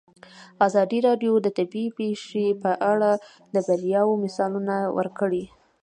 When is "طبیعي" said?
1.57-1.89